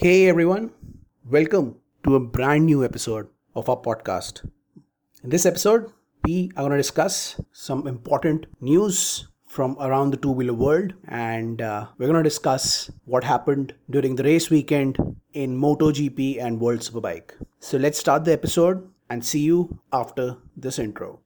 Hey 0.00 0.28
everyone, 0.28 0.70
welcome 1.28 1.74
to 2.04 2.14
a 2.14 2.20
brand 2.20 2.66
new 2.66 2.84
episode 2.84 3.26
of 3.56 3.68
our 3.68 3.76
podcast. 3.76 4.48
In 5.24 5.30
this 5.30 5.44
episode, 5.44 5.90
we 6.24 6.52
are 6.54 6.62
going 6.62 6.70
to 6.70 6.76
discuss 6.76 7.40
some 7.50 7.88
important 7.88 8.46
news 8.60 9.26
from 9.48 9.76
around 9.80 10.12
the 10.12 10.16
two 10.16 10.30
wheeler 10.30 10.54
world 10.54 10.94
and 11.08 11.60
uh, 11.60 11.88
we're 11.98 12.06
going 12.06 12.22
to 12.22 12.22
discuss 12.22 12.92
what 13.06 13.24
happened 13.24 13.74
during 13.90 14.14
the 14.14 14.22
race 14.22 14.50
weekend 14.50 14.98
in 15.32 15.60
MotoGP 15.60 16.40
and 16.40 16.60
World 16.60 16.78
Superbike. 16.78 17.32
So 17.58 17.76
let's 17.76 17.98
start 17.98 18.24
the 18.24 18.32
episode 18.32 18.88
and 19.10 19.26
see 19.26 19.40
you 19.40 19.80
after 19.92 20.36
this 20.56 20.78
intro. 20.78 21.18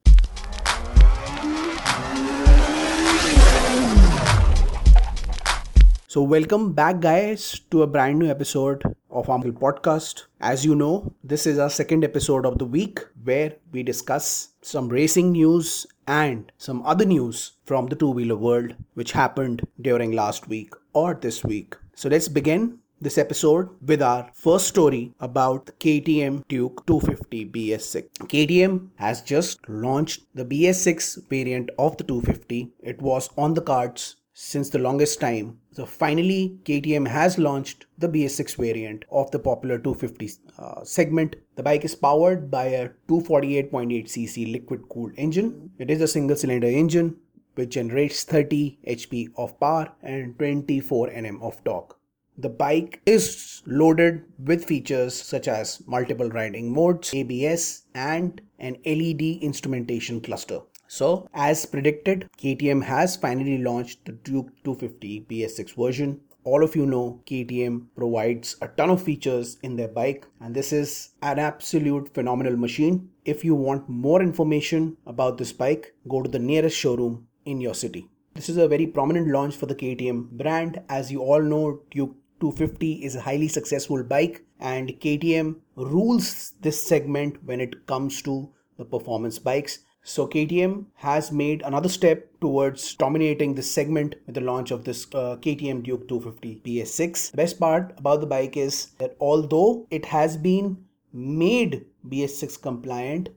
So, 6.12 6.20
welcome 6.20 6.74
back, 6.74 7.00
guys, 7.00 7.60
to 7.70 7.84
a 7.84 7.86
brand 7.86 8.18
new 8.18 8.28
episode 8.28 8.82
of 9.10 9.30
our 9.30 9.38
podcast. 9.38 10.24
As 10.42 10.62
you 10.62 10.74
know, 10.74 11.10
this 11.24 11.46
is 11.46 11.58
our 11.58 11.70
second 11.70 12.04
episode 12.04 12.44
of 12.44 12.58
the 12.58 12.66
week 12.66 13.00
where 13.24 13.54
we 13.72 13.82
discuss 13.82 14.50
some 14.60 14.90
racing 14.90 15.32
news 15.32 15.86
and 16.06 16.52
some 16.58 16.84
other 16.84 17.06
news 17.06 17.52
from 17.64 17.86
the 17.86 17.96
two 17.96 18.10
wheeler 18.10 18.36
world 18.36 18.74
which 18.92 19.12
happened 19.12 19.66
during 19.80 20.12
last 20.12 20.48
week 20.48 20.74
or 20.92 21.14
this 21.14 21.42
week. 21.44 21.76
So, 21.94 22.10
let's 22.10 22.28
begin 22.28 22.80
this 23.00 23.16
episode 23.16 23.70
with 23.80 24.02
our 24.02 24.30
first 24.34 24.68
story 24.68 25.14
about 25.18 25.64
the 25.64 25.72
KTM 25.72 26.46
Duke 26.46 26.86
250 26.86 27.46
BS6. 27.46 28.04
KTM 28.28 28.90
has 28.96 29.22
just 29.22 29.66
launched 29.66 30.26
the 30.34 30.44
BS6 30.44 31.30
variant 31.30 31.70
of 31.78 31.96
the 31.96 32.04
250. 32.04 32.70
It 32.80 33.00
was 33.00 33.30
on 33.38 33.54
the 33.54 33.62
cards 33.62 34.16
since 34.34 34.70
the 34.70 34.78
longest 34.78 35.20
time. 35.20 35.58
So 35.72 35.86
finally, 35.86 36.58
KTM 36.64 37.08
has 37.08 37.38
launched 37.38 37.86
the 37.98 38.08
BS6 38.08 38.56
variant 38.56 39.04
of 39.10 39.30
the 39.30 39.38
popular 39.38 39.78
250 39.78 40.30
uh, 40.58 40.84
segment. 40.84 41.36
The 41.56 41.62
bike 41.62 41.84
is 41.84 41.94
powered 41.94 42.50
by 42.50 42.64
a 42.66 42.90
248.8cc 43.08 44.52
liquid 44.52 44.88
cooled 44.88 45.12
engine. 45.16 45.70
It 45.78 45.90
is 45.90 46.00
a 46.00 46.08
single 46.08 46.36
cylinder 46.36 46.68
engine 46.68 47.16
which 47.54 47.70
generates 47.70 48.24
30 48.24 48.78
HP 48.88 49.28
of 49.36 49.58
power 49.60 49.92
and 50.02 50.38
24 50.38 51.08
Nm 51.08 51.42
of 51.42 51.62
torque. 51.64 51.98
The 52.38 52.48
bike 52.48 53.02
is 53.04 53.62
loaded 53.66 54.24
with 54.38 54.64
features 54.64 55.14
such 55.14 55.48
as 55.48 55.82
multiple 55.86 56.30
riding 56.30 56.72
modes, 56.72 57.12
ABS, 57.12 57.84
and 57.94 58.40
an 58.58 58.78
LED 58.86 59.42
instrumentation 59.42 60.20
cluster. 60.22 60.60
So, 60.94 61.26
as 61.32 61.64
predicted, 61.64 62.28
KTM 62.36 62.82
has 62.84 63.16
finally 63.16 63.56
launched 63.56 64.04
the 64.04 64.12
Duke 64.12 64.48
250 64.62 65.24
BS6 65.26 65.74
version. 65.74 66.20
All 66.44 66.62
of 66.62 66.76
you 66.76 66.84
know 66.84 67.22
KTM 67.24 67.86
provides 67.96 68.56
a 68.60 68.68
ton 68.68 68.90
of 68.90 69.00
features 69.02 69.56
in 69.62 69.76
their 69.76 69.88
bike, 69.88 70.26
and 70.38 70.54
this 70.54 70.70
is 70.70 71.12
an 71.22 71.38
absolute 71.38 72.12
phenomenal 72.12 72.58
machine. 72.58 73.08
If 73.24 73.42
you 73.42 73.54
want 73.54 73.88
more 73.88 74.20
information 74.20 74.98
about 75.06 75.38
this 75.38 75.50
bike, 75.50 75.94
go 76.08 76.20
to 76.20 76.28
the 76.28 76.38
nearest 76.38 76.76
showroom 76.76 77.26
in 77.46 77.62
your 77.62 77.74
city. 77.74 78.10
This 78.34 78.50
is 78.50 78.58
a 78.58 78.68
very 78.68 78.86
prominent 78.86 79.28
launch 79.28 79.56
for 79.56 79.64
the 79.64 79.74
KTM 79.74 80.32
brand. 80.32 80.82
As 80.90 81.10
you 81.10 81.22
all 81.22 81.40
know, 81.40 81.80
Duke 81.90 82.14
250 82.40 83.02
is 83.02 83.16
a 83.16 83.22
highly 83.22 83.48
successful 83.48 84.04
bike, 84.04 84.44
and 84.60 84.90
KTM 85.00 85.56
rules 85.74 86.52
this 86.60 86.86
segment 86.86 87.42
when 87.46 87.62
it 87.62 87.86
comes 87.86 88.20
to 88.20 88.50
the 88.76 88.84
performance 88.84 89.38
bikes. 89.38 89.78
So 90.04 90.26
KTM 90.26 90.86
has 90.96 91.30
made 91.30 91.62
another 91.62 91.88
step 91.88 92.28
towards 92.40 92.94
dominating 92.96 93.54
this 93.54 93.70
segment 93.70 94.16
with 94.26 94.34
the 94.34 94.40
launch 94.40 94.72
of 94.72 94.84
this 94.84 95.06
uh, 95.14 95.36
KTM 95.40 95.84
Duke 95.84 96.08
250 96.08 96.60
BS6. 96.64 97.30
The 97.30 97.36
best 97.36 97.60
part 97.60 97.94
about 97.96 98.20
the 98.20 98.26
bike 98.26 98.56
is 98.56 98.86
that 98.98 99.16
although 99.20 99.86
it 99.90 100.06
has 100.06 100.36
been 100.36 100.84
made 101.12 101.86
BS6 102.08 102.60
compliant, 102.60 103.28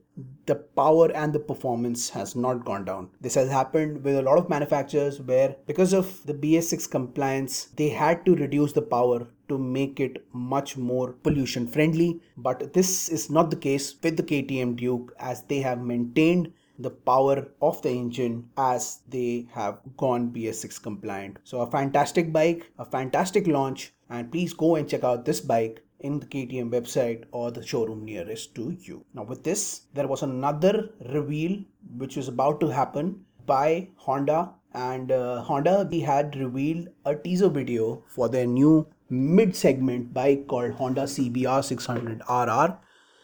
the 0.46 0.54
power 0.54 1.12
and 1.12 1.32
the 1.32 1.38
performance 1.38 2.08
has 2.10 2.34
not 2.34 2.64
gone 2.64 2.84
down. 2.84 3.10
This 3.20 3.34
has 3.34 3.50
happened 3.50 4.02
with 4.02 4.16
a 4.16 4.22
lot 4.22 4.38
of 4.38 4.48
manufacturers 4.48 5.20
where 5.20 5.54
because 5.66 5.92
of 5.92 6.24
the 6.26 6.34
BS6 6.34 6.90
compliance, 6.90 7.66
they 7.76 7.90
had 7.90 8.24
to 8.26 8.34
reduce 8.34 8.72
the 8.72 8.82
power 8.82 9.28
to 9.48 9.58
make 9.58 10.00
it 10.00 10.26
much 10.32 10.76
more 10.76 11.12
pollution 11.12 11.66
friendly. 11.68 12.20
But 12.36 12.72
this 12.72 13.08
is 13.08 13.30
not 13.30 13.50
the 13.50 13.56
case 13.56 13.94
with 14.02 14.16
the 14.16 14.22
KTM 14.22 14.76
Duke 14.76 15.14
as 15.20 15.42
they 15.42 15.60
have 15.60 15.80
maintained 15.80 16.52
the 16.78 16.90
power 16.90 17.48
of 17.60 17.80
the 17.82 17.90
engine 17.90 18.48
as 18.56 19.00
they 19.08 19.48
have 19.52 19.80
gone 19.96 20.30
BS6 20.30 20.82
compliant. 20.82 21.38
So, 21.44 21.60
a 21.60 21.70
fantastic 21.70 22.32
bike, 22.32 22.70
a 22.78 22.84
fantastic 22.84 23.46
launch, 23.46 23.92
and 24.08 24.30
please 24.30 24.52
go 24.52 24.76
and 24.76 24.88
check 24.88 25.04
out 25.04 25.24
this 25.24 25.40
bike 25.40 25.82
in 26.00 26.20
the 26.20 26.26
KTM 26.26 26.70
website 26.70 27.24
or 27.32 27.50
the 27.50 27.66
showroom 27.66 28.04
nearest 28.04 28.54
to 28.54 28.76
you. 28.80 29.04
Now, 29.14 29.24
with 29.24 29.42
this, 29.42 29.82
there 29.94 30.06
was 30.06 30.22
another 30.22 30.90
reveal 31.12 31.58
which 31.96 32.16
was 32.16 32.28
about 32.28 32.60
to 32.60 32.68
happen 32.68 33.24
by 33.46 33.88
Honda, 33.96 34.50
and 34.74 35.10
uh, 35.10 35.42
Honda 35.42 35.88
we 35.90 36.00
had 36.00 36.36
revealed 36.36 36.88
a 37.04 37.14
teaser 37.14 37.48
video 37.48 38.04
for 38.08 38.28
their 38.28 38.46
new 38.46 38.86
mid 39.08 39.54
segment 39.54 40.12
bike 40.12 40.46
called 40.48 40.72
Honda 40.72 41.02
CBR 41.02 41.64
600 41.64 42.22
RR. 42.28 42.78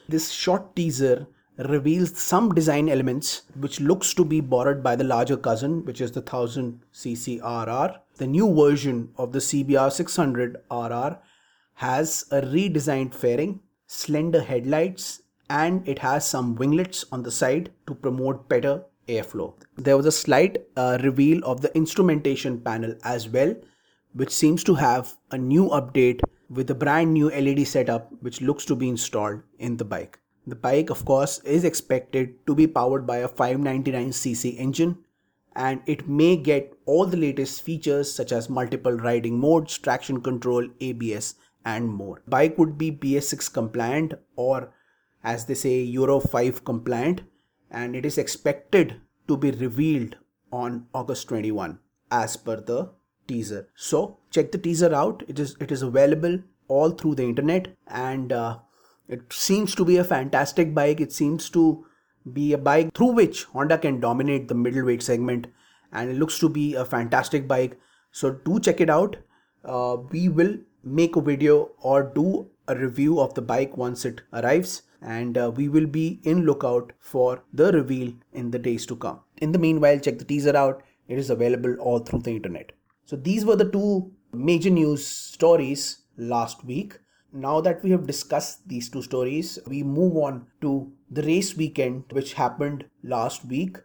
This 0.08 0.30
short 0.30 0.74
teaser 0.74 1.26
reveals 1.58 2.18
some 2.18 2.54
design 2.54 2.88
elements 2.88 3.42
which 3.56 3.80
looks 3.80 4.14
to 4.14 4.24
be 4.24 4.40
borrowed 4.40 4.82
by 4.82 4.96
the 4.96 5.04
larger 5.04 5.36
cousin 5.36 5.84
which 5.84 6.00
is 6.00 6.12
the 6.12 6.22
1000cc 6.22 7.40
RR. 7.42 8.00
The 8.16 8.26
new 8.26 8.54
version 8.54 9.10
of 9.16 9.32
the 9.32 9.38
CBR 9.38 9.92
600 9.92 10.56
RR 10.70 11.18
has 11.74 12.24
a 12.30 12.40
redesigned 12.40 13.14
fairing, 13.14 13.60
slender 13.86 14.40
headlights 14.40 15.22
and 15.50 15.86
it 15.86 15.98
has 15.98 16.26
some 16.26 16.54
winglets 16.54 17.04
on 17.12 17.22
the 17.22 17.30
side 17.30 17.70
to 17.86 17.94
promote 17.94 18.48
better 18.48 18.84
airflow. 19.08 19.52
There 19.76 19.96
was 19.96 20.06
a 20.06 20.12
slight 20.12 20.58
uh, 20.76 20.98
reveal 21.02 21.44
of 21.44 21.60
the 21.60 21.74
instrumentation 21.76 22.60
panel 22.60 22.94
as 23.04 23.28
well 23.28 23.54
which 24.14 24.30
seems 24.30 24.62
to 24.64 24.74
have 24.74 25.14
a 25.30 25.38
new 25.38 25.68
update 25.68 26.20
with 26.48 26.70
a 26.70 26.74
brand 26.74 27.12
new 27.12 27.30
LED 27.30 27.66
setup 27.66 28.10
which 28.20 28.40
looks 28.40 28.64
to 28.66 28.76
be 28.76 28.88
installed 28.88 29.42
in 29.58 29.76
the 29.76 29.84
bike. 29.84 30.18
The 30.46 30.56
bike, 30.56 30.90
of 30.90 31.04
course, 31.04 31.38
is 31.40 31.64
expected 31.64 32.46
to 32.46 32.54
be 32.54 32.66
powered 32.66 33.06
by 33.06 33.18
a 33.18 33.28
599cc 33.28 34.58
engine 34.58 34.98
and 35.54 35.82
it 35.86 36.08
may 36.08 36.36
get 36.36 36.72
all 36.86 37.06
the 37.06 37.16
latest 37.16 37.62
features 37.62 38.12
such 38.12 38.32
as 38.32 38.48
multiple 38.48 38.92
riding 38.92 39.38
modes, 39.38 39.78
traction 39.78 40.20
control, 40.20 40.66
ABS, 40.80 41.34
and 41.64 41.88
more. 41.88 42.22
Bike 42.26 42.58
would 42.58 42.76
be 42.76 42.90
BS6 42.90 43.52
compliant 43.52 44.14
or 44.36 44.72
as 45.22 45.44
they 45.46 45.54
say 45.54 45.80
Euro 45.80 46.18
5 46.18 46.64
compliant 46.64 47.22
and 47.70 47.94
it 47.94 48.04
is 48.04 48.18
expected 48.18 49.00
to 49.28 49.36
be 49.36 49.50
revealed 49.50 50.16
on 50.50 50.86
August 50.92 51.28
21 51.28 51.78
as 52.10 52.36
per 52.36 52.56
the 52.60 52.90
teaser. 53.26 53.68
So 53.74 54.18
check 54.30 54.52
the 54.52 54.58
teaser 54.58 54.92
out. 54.94 55.22
It 55.28 55.38
is 55.38 55.56
it 55.60 55.70
is 55.70 55.82
available 55.82 56.40
all 56.68 56.90
through 56.90 57.14
the 57.16 57.24
internet 57.24 57.68
and 57.86 58.32
uh, 58.32 58.58
it 59.08 59.32
seems 59.32 59.74
to 59.74 59.84
be 59.84 59.96
a 59.96 60.04
fantastic 60.04 60.74
bike. 60.74 61.00
It 61.00 61.12
seems 61.12 61.50
to 61.50 61.84
be 62.32 62.52
a 62.52 62.58
bike 62.58 62.94
through 62.94 63.12
which 63.12 63.44
Honda 63.44 63.78
can 63.78 64.00
dominate 64.00 64.48
the 64.48 64.54
middleweight 64.54 65.02
segment, 65.02 65.46
and 65.92 66.10
it 66.10 66.16
looks 66.16 66.38
to 66.38 66.48
be 66.48 66.74
a 66.74 66.84
fantastic 66.84 67.48
bike. 67.48 67.78
So 68.10 68.30
do 68.30 68.60
check 68.60 68.80
it 68.80 68.90
out. 68.90 69.16
Uh, 69.64 69.96
we 70.10 70.28
will 70.28 70.56
make 70.84 71.16
a 71.16 71.20
video 71.20 71.70
or 71.80 72.02
do 72.02 72.48
a 72.68 72.76
review 72.76 73.20
of 73.20 73.34
the 73.34 73.42
bike 73.42 73.76
once 73.76 74.04
it 74.04 74.22
arrives 74.32 74.82
and 75.00 75.36
uh, 75.36 75.50
we 75.54 75.68
will 75.68 75.86
be 75.86 76.20
in 76.22 76.44
lookout 76.44 76.92
for 77.00 77.42
the 77.52 77.72
reveal 77.72 78.12
in 78.32 78.50
the 78.50 78.58
days 78.58 78.86
to 78.86 78.96
come 78.96 79.20
in 79.38 79.52
the 79.52 79.58
meanwhile 79.58 79.98
check 79.98 80.18
the 80.18 80.24
teaser 80.24 80.56
out 80.56 80.82
it 81.08 81.18
is 81.18 81.30
available 81.30 81.74
all 81.80 81.98
through 81.98 82.20
the 82.20 82.30
internet 82.30 82.72
so 83.04 83.16
these 83.16 83.44
were 83.44 83.56
the 83.56 83.70
two 83.70 84.10
major 84.32 84.70
news 84.70 85.06
stories 85.06 86.02
last 86.16 86.64
week 86.64 86.98
now 87.32 87.60
that 87.60 87.82
we 87.82 87.90
have 87.90 88.06
discussed 88.06 88.68
these 88.68 88.88
two 88.88 89.02
stories, 89.02 89.58
we 89.66 89.82
move 89.82 90.16
on 90.16 90.46
to 90.60 90.92
the 91.10 91.22
race 91.22 91.56
weekend 91.56 92.04
which 92.10 92.34
happened 92.34 92.84
last 93.02 93.44
week. 93.44 93.78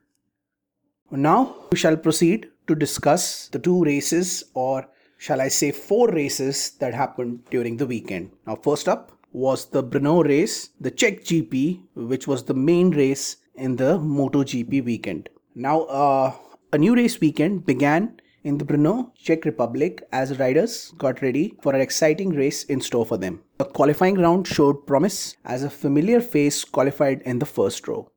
Now 1.09 1.55
we 1.71 1.77
shall 1.77 1.97
proceed 1.97 2.49
to 2.67 2.75
discuss 2.75 3.47
the 3.47 3.59
two 3.59 3.83
races, 3.83 4.43
or 4.53 4.87
shall 5.17 5.41
I 5.41 5.47
say, 5.47 5.71
four 5.71 6.09
races 6.09 6.71
that 6.79 6.93
happened 6.93 7.45
during 7.49 7.77
the 7.77 7.87
weekend. 7.87 8.31
Now, 8.45 8.55
first 8.55 8.89
up 8.89 9.13
was 9.31 9.67
the 9.67 9.83
Brno 9.83 10.23
race, 10.23 10.69
the 10.79 10.91
Czech 10.91 11.23
GP, 11.23 11.81
which 11.95 12.27
was 12.27 12.43
the 12.43 12.53
main 12.53 12.91
race 12.91 13.37
in 13.55 13.77
the 13.77 13.97
MotoGP 13.97 14.83
weekend. 14.83 15.29
Now, 15.55 15.81
uh, 15.83 16.33
a 16.73 16.77
new 16.77 16.95
race 16.95 17.19
weekend 17.19 17.65
began 17.65 18.19
in 18.47 18.57
the 18.57 18.65
Brno, 18.65 19.11
Czech 19.15 19.43
Republic, 19.45 20.01
as 20.11 20.39
riders 20.39 20.93
got 20.97 21.21
ready 21.21 21.53
for 21.61 21.73
an 21.75 21.81
exciting 21.81 22.29
race 22.29 22.63
in 22.63 22.79
store 22.79 23.05
for 23.05 23.17
them. 23.17 23.41
The 23.57 23.65
qualifying 23.65 24.15
round 24.15 24.47
showed 24.47 24.85
promise 24.87 25.35
as 25.43 25.63
a 25.63 25.69
familiar 25.69 26.21
face 26.21 26.63
qualified 26.63 27.21
in 27.23 27.39
the 27.39 27.45
first 27.45 27.87
row. 27.87 28.09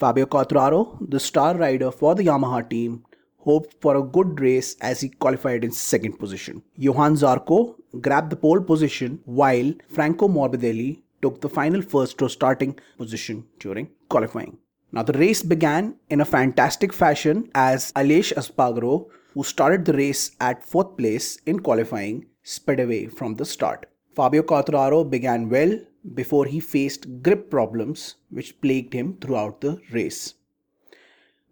Fabio 0.00 0.26
Quartararo, 0.26 0.82
the 1.10 1.20
star 1.20 1.56
rider 1.56 1.90
for 1.90 2.14
the 2.14 2.22
Yamaha 2.24 2.68
team, 2.70 3.04
hoped 3.38 3.74
for 3.82 3.96
a 3.96 4.02
good 4.02 4.40
race 4.40 4.74
as 4.80 5.00
he 5.00 5.08
qualified 5.10 5.64
in 5.64 5.70
second 5.70 6.18
position. 6.18 6.62
Johann 6.76 7.14
Zarco 7.14 7.74
grabbed 8.00 8.30
the 8.30 8.36
pole 8.36 8.60
position 8.62 9.20
while 9.24 9.72
Franco 9.88 10.28
Morbidelli 10.28 11.02
took 11.20 11.40
the 11.40 11.48
final 11.48 11.82
first 11.82 12.20
row 12.22 12.28
starting 12.28 12.78
position 12.96 13.44
during 13.58 13.90
qualifying. 14.08 14.56
Now 14.92 15.02
the 15.02 15.18
race 15.18 15.42
began 15.42 15.96
in 16.08 16.22
a 16.22 16.24
fantastic 16.24 16.92
fashion 16.92 17.50
as 17.54 17.92
Aleix 17.92 18.32
Espargaro, 18.32 19.08
who 19.38 19.44
started 19.44 19.84
the 19.84 19.92
race 19.92 20.32
at 20.40 20.64
fourth 20.64 20.96
place 20.96 21.36
in 21.46 21.60
qualifying, 21.60 22.26
sped 22.42 22.80
away 22.80 23.06
from 23.06 23.36
the 23.36 23.44
start. 23.44 23.86
Fabio 24.16 24.42
Quartararo 24.42 25.08
began 25.08 25.48
well 25.48 25.78
before 26.14 26.44
he 26.44 26.58
faced 26.58 27.22
grip 27.22 27.48
problems 27.48 28.16
which 28.30 28.60
plagued 28.60 28.92
him 28.92 29.16
throughout 29.20 29.60
the 29.60 29.78
race. 29.92 30.34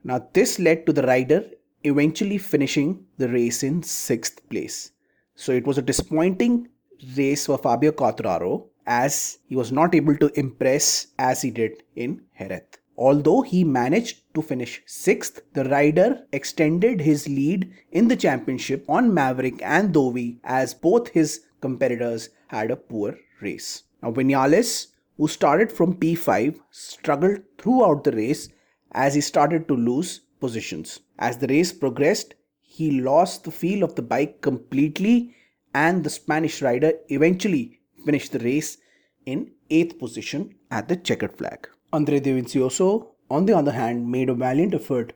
Now 0.03 0.19
this 0.33 0.59
led 0.59 0.85
to 0.87 0.93
the 0.93 1.03
rider 1.03 1.45
eventually 1.85 2.39
finishing 2.39 3.07
the 3.19 3.29
race 3.29 3.63
in 3.63 3.85
sixth 3.85 4.41
place. 4.51 4.91
So 5.37 5.53
it 5.53 5.65
was 5.65 5.79
a 5.79 5.83
disappointing 5.83 6.67
race 7.17 7.47
for 7.47 7.57
Fabio 7.57 7.93
Quartararo 7.93 8.65
as 8.89 9.39
he 9.47 9.55
was 9.55 9.71
not 9.71 9.95
able 9.95 10.17
to 10.17 10.37
impress 10.37 11.07
as 11.21 11.41
he 11.41 11.53
did 11.53 11.85
in 11.95 12.23
Jerez. 12.37 12.63
Although 12.97 13.43
he 13.43 13.63
managed 13.63 14.26
to 14.37 14.43
finish 14.43 14.83
sixth, 14.87 15.41
the 15.55 15.65
rider 15.65 16.25
extended 16.33 17.01
his 17.01 17.27
lead 17.27 17.73
in 17.91 18.07
the 18.07 18.15
championship 18.15 18.85
on 18.89 19.13
Maverick 19.13 19.61
and 19.63 19.93
Dovi 19.93 20.39
as 20.45 20.75
both 20.75 21.09
his 21.09 21.41
competitors 21.61 22.29
had 22.49 22.71
a 22.71 22.77
poor 22.77 23.19
race. 23.41 23.83
Now, 24.03 24.13
Vinales, 24.13 24.89
who 25.17 25.27
started 25.27 25.73
from 25.73 25.97
P5, 25.97 26.61
struggled 26.71 27.39
throughout 27.59 28.05
the 28.05 28.13
race 28.13 28.49
as 28.93 29.15
he 29.15 29.21
started 29.21 29.67
to 29.69 29.75
lose 29.75 30.21
positions. 30.39 31.01
As 31.19 31.39
the 31.39 31.49
race 31.49 31.73
progressed, 31.73 32.35
he 32.61 33.01
lost 33.01 33.45
the 33.45 33.51
feel 33.51 33.83
of 33.83 33.95
the 33.95 34.03
bike 34.03 34.43
completely, 34.43 35.35
and 35.75 36.05
the 36.05 36.11
Spanish 36.11 36.61
rider 36.63 36.93
eventually 37.09 37.81
finished 38.05 38.33
the 38.33 38.39
race 38.41 38.77
in 39.25 39.51
8th 39.71 39.99
position 39.99 40.55
at 40.71 40.89
the 40.89 40.97
checkered 40.97 41.37
flag. 41.37 41.69
Andre 41.93 42.21
Dovizioso, 42.21 43.16
on 43.31 43.47
the 43.47 43.57
other 43.57 43.73
hand, 43.73 44.11
made 44.11 44.29
a 44.29 44.35
valiant 44.35 44.75
effort 44.75 45.13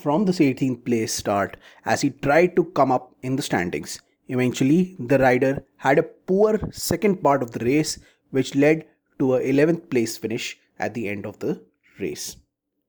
from 0.00 0.24
the 0.24 0.32
18th 0.32 0.84
place 0.84 1.14
start 1.14 1.56
as 1.84 2.00
he 2.00 2.10
tried 2.10 2.56
to 2.56 2.64
come 2.64 2.90
up 2.90 3.14
in 3.22 3.36
the 3.36 3.42
standings. 3.42 4.00
Eventually, 4.28 4.96
the 4.98 5.18
rider 5.18 5.64
had 5.76 5.98
a 5.98 6.02
poor 6.02 6.60
second 6.72 7.22
part 7.22 7.42
of 7.42 7.52
the 7.52 7.64
race, 7.64 7.98
which 8.30 8.54
led 8.54 8.84
to 9.18 9.34
a 9.34 9.40
11th 9.40 9.88
place 9.88 10.16
finish 10.16 10.58
at 10.78 10.94
the 10.94 11.08
end 11.08 11.24
of 11.24 11.38
the 11.38 11.62
race. 12.00 12.36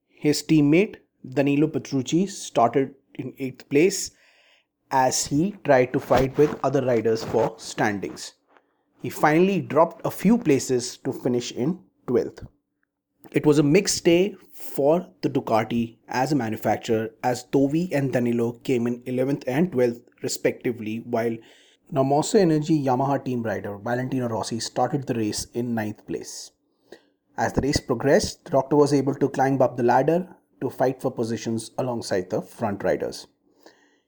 His 0.07 0.43
teammate 0.43 0.97
Danilo 1.27 1.67
Petrucci 1.67 2.27
started 2.27 2.95
in 3.15 3.33
8th 3.33 3.69
place 3.69 4.11
as 4.91 5.25
he 5.27 5.55
tried 5.63 5.93
to 5.93 5.99
fight 5.99 6.37
with 6.37 6.59
other 6.63 6.83
riders 6.85 7.23
for 7.23 7.53
standings. 7.57 8.33
He 9.01 9.09
finally 9.09 9.61
dropped 9.61 10.05
a 10.05 10.11
few 10.11 10.37
places 10.37 10.97
to 10.97 11.13
finish 11.13 11.51
in 11.51 11.79
12th. 12.07 12.47
It 13.31 13.45
was 13.45 13.59
a 13.59 13.63
mixed 13.63 14.05
day 14.05 14.35
for 14.53 15.05
the 15.21 15.29
Ducati 15.29 15.97
as 16.07 16.31
a 16.31 16.35
manufacturer 16.35 17.09
as 17.21 17.43
Dovi 17.43 17.89
and 17.91 18.13
Danilo 18.13 18.53
came 18.63 18.87
in 18.87 19.01
11th 19.01 19.43
and 19.45 19.69
12th 19.69 20.01
respectively 20.23 20.99
while 20.99 21.35
Monster 21.91 22.37
Energy 22.37 22.81
Yamaha 22.81 23.23
team 23.23 23.43
rider 23.43 23.77
Valentino 23.77 24.29
Rossi 24.29 24.61
started 24.61 25.07
the 25.07 25.13
race 25.13 25.45
in 25.53 25.75
9th 25.75 26.05
place. 26.07 26.51
As 27.37 27.51
the 27.51 27.61
race 27.61 27.81
progressed, 27.81 28.45
the 28.45 28.51
doctor 28.51 28.77
was 28.77 28.93
able 28.93 29.15
to 29.15 29.27
climb 29.29 29.61
up 29.61 29.75
the 29.75 29.83
ladder 29.83 30.27
to 30.61 30.69
fight 30.69 31.01
for 31.01 31.11
positions 31.11 31.71
alongside 31.77 32.29
the 32.29 32.41
front 32.41 32.81
riders. 32.83 33.27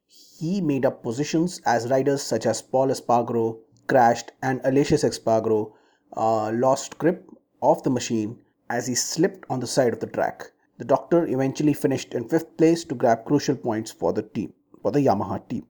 He 0.07 0.62
made 0.62 0.86
up 0.86 1.04
positions 1.04 1.62
as 1.65 1.89
riders 1.89 2.24
such 2.24 2.45
as 2.45 2.62
Pol 2.62 2.88
Espargaro 2.88 3.60
crashed 3.88 4.31
and 4.42 4.62
Aleix 4.62 5.04
Espargaro 5.04 5.74
uh, 6.15 6.51
lost 6.54 6.98
grip 6.98 7.30
of 7.62 7.83
the 7.83 7.89
machine 7.89 8.39
as 8.69 8.88
he 8.88 8.95
slipped 8.95 9.45
on 9.50 9.60
the 9.60 9.68
side 9.68 9.94
of 9.94 10.00
the 10.00 10.07
track. 10.07 10.51
The 10.77 10.86
doctor 10.86 11.27
eventually 11.27 11.74
finished 11.74 12.13
in 12.13 12.30
fifth 12.30 12.56
place 12.57 12.83
to 12.86 12.95
grab 12.95 13.25
crucial 13.25 13.56
points 13.56 13.92
for 13.92 14.13
the 14.13 14.24
team, 14.24 14.54
for 14.81 14.92
the 14.92 15.00
Yamaha 15.00 15.48
team. 15.50 15.66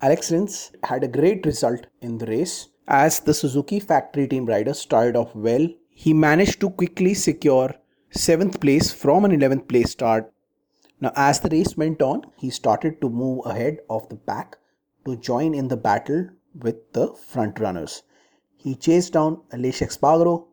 Alex 0.00 0.30
Rins 0.30 0.72
had 0.82 1.04
a 1.04 1.08
great 1.08 1.44
result 1.46 1.86
in 2.00 2.18
the 2.18 2.26
race. 2.26 2.68
As 2.86 3.20
the 3.20 3.34
Suzuki 3.34 3.80
factory 3.80 4.28
team 4.28 4.46
rider 4.46 4.74
started 4.74 5.16
off 5.16 5.34
well, 5.34 5.66
he 5.90 6.12
managed 6.12 6.60
to 6.60 6.70
quickly 6.70 7.14
secure 7.14 7.74
7th 8.16 8.60
place 8.60 8.92
from 8.92 9.24
an 9.24 9.32
11th 9.32 9.68
place 9.68 9.90
start. 9.92 10.32
Now, 11.00 11.12
as 11.16 11.40
the 11.40 11.48
race 11.48 11.76
went 11.76 12.00
on, 12.00 12.22
he 12.36 12.50
started 12.50 13.00
to 13.00 13.08
move 13.08 13.46
ahead 13.46 13.78
of 13.90 14.08
the 14.08 14.16
pack 14.16 14.56
to 15.04 15.16
join 15.16 15.54
in 15.54 15.68
the 15.68 15.76
battle 15.76 16.28
with 16.54 16.92
the 16.92 17.14
front 17.14 17.58
runners. 17.58 18.02
He 18.56 18.74
chased 18.74 19.12
down 19.12 19.42
Aleix 19.52 19.82
Espargaro, 19.86 20.46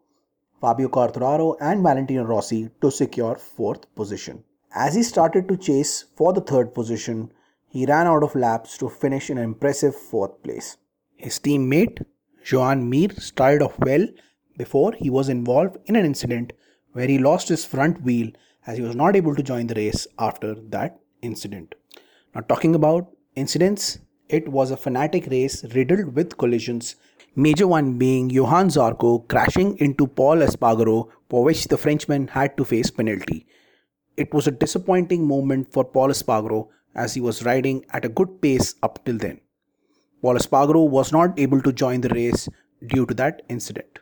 Fabio 0.62 0.90
Quartararo 0.90 1.58
and 1.60 1.82
Valentino 1.82 2.24
Rossi 2.24 2.70
to 2.82 2.92
secure 2.92 3.36
fourth 3.36 3.94
position. 3.96 4.44
As 4.74 4.94
he 4.94 5.02
started 5.02 5.48
to 5.48 5.58
chase 5.58 6.06
for 6.16 6.34
the 6.34 6.42
third 6.42 6.76
position, 6.76 7.32
he 7.68 7.86
ran 7.86 8.06
out 8.06 8.24
of 8.24 8.36
laps 8.36 8.78
to 8.78 8.88
finish 8.88 9.30
in 9.32 9.40
an 9.40 9.44
impressive 9.44 9.96
fourth 9.96 10.42
place. 10.44 10.78
His 11.16 11.40
teammate 11.40 12.06
Joan 12.44 12.90
Mir 12.90 13.10
started 13.18 13.64
off 13.64 13.78
well 13.80 14.08
before 14.58 14.94
he 14.94 15.10
was 15.10 15.30
involved 15.30 15.78
in 15.86 15.96
an 15.96 16.06
incident 16.06 16.54
where 16.94 17.08
he 17.08 17.18
lost 17.18 17.50
his 17.50 17.66
front 17.66 18.04
wheel 18.04 18.30
as 18.68 18.78
he 18.78 18.84
was 18.84 18.96
not 18.96 19.16
able 19.16 19.36
to 19.36 19.44
join 19.44 19.68
the 19.68 19.76
race 19.76 20.06
after 20.20 20.54
that 20.70 21.00
incident. 21.22 21.74
Now, 22.36 22.42
talking 22.42 22.76
about 22.76 23.12
incidents, 23.36 24.00
it 24.30 24.48
was 24.48 24.72
a 24.72 24.78
fanatic 24.78 25.28
race 25.28 25.64
riddled 25.76 26.16
with 26.16 26.38
collisions 26.38 26.96
major 27.36 27.66
one 27.66 27.98
being 27.98 28.30
Johann 28.30 28.68
Zarco 28.68 29.28
crashing 29.28 29.78
into 29.78 30.06
Pol 30.06 30.38
Espargaro, 30.38 31.10
for 31.30 31.44
which 31.44 31.68
the 31.68 31.78
Frenchman 31.78 32.28
had 32.28 32.58
to 32.58 32.66
face 32.66 32.92
penalty. 32.92 33.48
It 34.18 34.34
was 34.34 34.48
a 34.48 34.52
disappointing 34.52 35.26
moment 35.26 35.72
for 35.72 35.86
Pol 35.86 36.10
Espargaro 36.10 36.68
as 36.94 37.14
he 37.14 37.22
was 37.22 37.46
riding 37.46 37.86
at 37.92 38.04
a 38.04 38.10
good 38.10 38.42
pace 38.42 38.76
up 38.84 39.04
till 39.06 39.18
then. 39.18 39.40
Pol 40.22 40.36
Espargaro 40.36 40.90
was 40.90 41.12
not 41.12 41.40
able 41.40 41.62
to 41.62 41.72
join 41.72 42.02
the 42.02 42.10
race 42.10 42.50
due 42.88 43.06
to 43.06 43.14
that 43.14 43.44
incident. 43.48 44.00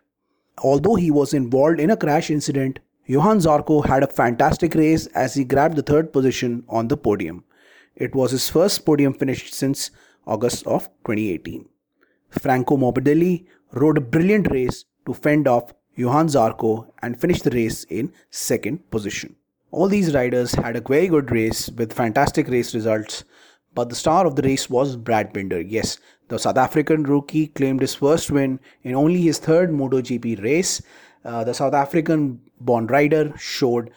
Although 0.63 0.95
he 0.95 1.11
was 1.11 1.33
involved 1.33 1.79
in 1.79 1.91
a 1.91 1.97
crash 1.97 2.31
incident, 2.31 2.79
Johann 3.05 3.37
Zarco 3.37 3.85
had 3.85 4.03
a 4.03 4.07
fantastic 4.07 4.73
race 4.75 5.05
as 5.07 5.35
he 5.35 5.43
grabbed 5.43 5.75
the 5.75 5.83
third 5.83 6.11
position 6.11 6.63
on 6.67 6.87
the 6.87 6.97
podium. 6.97 7.43
It 7.95 8.15
was 8.15 8.31
his 8.31 8.49
first 8.49 8.85
podium 8.85 9.13
finish 9.13 9.51
since 9.51 9.91
August 10.25 10.65
of 10.67 10.87
2018. 11.05 11.69
Franco 12.29 12.77
Morbidelli 12.77 13.45
rode 13.71 13.97
a 13.97 14.01
brilliant 14.01 14.49
race 14.51 14.85
to 15.05 15.13
fend 15.13 15.47
off 15.47 15.73
Johann 15.95 16.27
Zarco 16.27 16.87
and 17.01 17.19
finish 17.19 17.41
the 17.41 17.49
race 17.49 17.83
in 17.85 18.13
second 18.29 18.89
position. 18.91 19.35
All 19.71 19.87
these 19.87 20.13
riders 20.13 20.53
had 20.53 20.75
a 20.75 20.81
very 20.81 21.07
good 21.07 21.31
race 21.31 21.69
with 21.69 21.93
fantastic 21.93 22.47
race 22.47 22.73
results, 22.73 23.23
but 23.75 23.89
the 23.89 23.95
star 23.95 24.25
of 24.25 24.35
the 24.35 24.41
race 24.41 24.69
was 24.69 24.95
Brad 24.95 25.31
Binder. 25.31 25.61
Yes, 25.61 25.99
the 26.27 26.39
South 26.39 26.57
African 26.57 27.03
rookie 27.03 27.47
claimed 27.47 27.81
his 27.81 27.95
first 27.95 28.31
win 28.31 28.59
in 28.83 28.95
only 28.95 29.21
his 29.21 29.39
third 29.39 29.71
MotoGP 29.71 30.43
race. 30.43 30.81
Uh, 31.23 31.43
the 31.43 31.53
South 31.53 31.73
African 31.73 32.41
born 32.59 32.87
rider 32.87 33.33
showed 33.37 33.91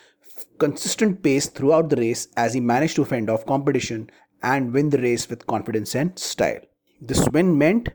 consistent 0.59 1.23
pace 1.23 1.49
throughout 1.49 1.89
the 1.89 1.97
race 1.97 2.29
as 2.37 2.55
he 2.55 2.61
managed 2.61 2.97
to 2.97 3.05
fend 3.05 3.31
off 3.31 3.47
competition 3.47 4.11
and 4.43 4.73
win 4.73 4.91
the 4.91 4.99
race 4.99 5.29
with 5.29 5.47
confidence 5.47 5.95
and 5.95 6.19
style. 6.19 6.61
This 7.01 7.29
win 7.29 7.57
meant 7.57 7.91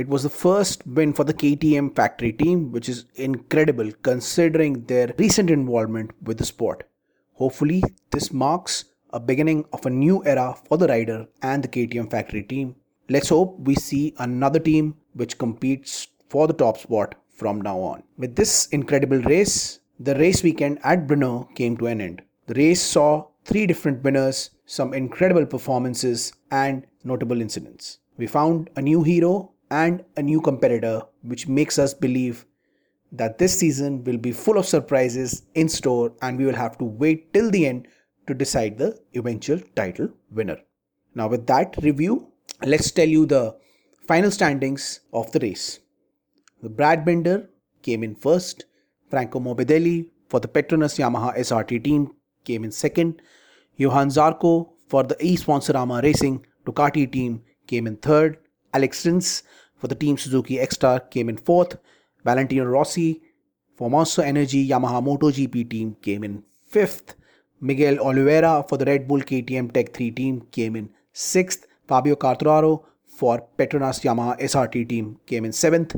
it 0.00 0.06
was 0.06 0.22
the 0.22 0.36
first 0.42 0.86
win 0.86 1.12
for 1.12 1.24
the 1.24 1.34
KTM 1.34 1.96
factory 1.96 2.32
team, 2.32 2.70
which 2.70 2.88
is 2.88 3.06
incredible 3.16 3.90
considering 4.02 4.84
their 4.84 5.12
recent 5.18 5.50
involvement 5.50 6.12
with 6.22 6.38
the 6.38 6.44
sport. 6.44 6.84
Hopefully, 7.32 7.82
this 8.12 8.32
marks 8.32 8.84
a 9.12 9.18
beginning 9.18 9.64
of 9.72 9.84
a 9.86 9.90
new 9.90 10.24
era 10.24 10.54
for 10.68 10.78
the 10.78 10.86
rider 10.86 11.26
and 11.42 11.64
the 11.64 11.68
KTM 11.68 12.10
factory 12.12 12.44
team. 12.44 12.76
Let's 13.08 13.30
hope 13.30 13.58
we 13.58 13.74
see 13.74 14.14
another 14.18 14.60
team 14.60 14.94
which 15.14 15.36
competes 15.36 16.06
for 16.28 16.46
the 16.46 16.52
top 16.62 16.78
spot 16.78 17.16
from 17.32 17.60
now 17.60 17.78
on. 17.80 18.04
With 18.16 18.36
this 18.36 18.66
incredible 18.66 19.22
race, 19.22 19.80
the 19.98 20.14
race 20.14 20.44
weekend 20.44 20.78
at 20.84 21.08
Brno 21.08 21.52
came 21.56 21.76
to 21.78 21.86
an 21.86 22.00
end. 22.00 22.22
The 22.46 22.54
race 22.54 22.82
saw 22.82 23.26
three 23.44 23.66
different 23.66 24.04
winners, 24.04 24.50
some 24.64 24.94
incredible 24.94 25.46
performances, 25.46 26.32
and 26.52 26.86
notable 27.02 27.40
incidents. 27.40 27.98
We 28.16 28.28
found 28.28 28.70
a 28.76 28.82
new 28.82 29.02
hero 29.02 29.52
and 29.70 30.04
a 30.16 30.22
new 30.22 30.40
competitor, 30.40 31.02
which 31.22 31.48
makes 31.48 31.78
us 31.78 31.94
believe 31.94 32.46
that 33.12 33.38
this 33.38 33.58
season 33.58 34.04
will 34.04 34.18
be 34.18 34.32
full 34.32 34.58
of 34.58 34.66
surprises 34.66 35.42
in 35.54 35.68
store 35.68 36.12
and 36.22 36.38
we 36.38 36.44
will 36.44 36.54
have 36.54 36.76
to 36.78 36.84
wait 36.84 37.32
till 37.32 37.50
the 37.50 37.66
end 37.66 37.88
to 38.26 38.34
decide 38.34 38.76
the 38.76 38.98
eventual 39.14 39.60
title 39.74 40.08
winner. 40.30 40.58
Now, 41.14 41.28
with 41.28 41.46
that 41.46 41.76
review, 41.82 42.28
let's 42.64 42.90
tell 42.90 43.08
you 43.08 43.24
the 43.26 43.56
final 44.06 44.30
standings 44.30 45.00
of 45.12 45.32
the 45.32 45.38
race. 45.40 45.80
The 46.62 46.68
Brad 46.68 47.04
Binder 47.04 47.48
came 47.82 48.02
in 48.02 48.14
first, 48.14 48.66
Franco 49.10 49.40
Morbidelli 49.40 50.10
for 50.28 50.40
the 50.40 50.48
Petronas 50.48 50.98
Yamaha 50.98 51.36
SRT 51.38 51.82
team 51.84 52.12
came 52.44 52.64
in 52.64 52.70
second, 52.70 53.22
Johann 53.76 54.08
Zarco 54.08 54.70
for 54.88 55.02
the 55.02 55.16
e 55.24 55.36
Sponsorama 55.36 56.02
Racing 56.02 56.44
Ducati 56.66 57.10
team 57.10 57.42
came 57.66 57.86
in 57.86 57.96
third. 57.96 58.38
Alex 58.74 59.04
Rins 59.06 59.42
for 59.76 59.88
the 59.88 59.94
Team 59.94 60.16
Suzuki 60.18 60.56
Ecstar 60.58 61.10
came 61.10 61.28
in 61.28 61.36
fourth. 61.36 61.78
Valentino 62.24 62.64
Rossi 62.64 63.22
for 63.76 63.88
Monster 63.88 64.22
Energy 64.22 64.68
Yamaha 64.68 65.02
MotoGP 65.02 65.70
team 65.70 65.96
came 66.02 66.24
in 66.24 66.42
fifth. 66.66 67.14
Miguel 67.60 67.98
Oliveira 67.98 68.64
for 68.68 68.76
the 68.76 68.84
Red 68.84 69.08
Bull 69.08 69.20
KTM 69.20 69.72
Tech 69.72 69.94
3 69.94 70.10
team 70.10 70.40
came 70.50 70.76
in 70.76 70.90
sixth. 71.12 71.66
Fabio 71.86 72.16
Quartararo 72.16 72.84
for 73.06 73.46
Petronas 73.56 74.02
Yamaha 74.02 74.38
SRT 74.40 74.88
team 74.88 75.18
came 75.26 75.44
in 75.44 75.52
seventh. 75.52 75.96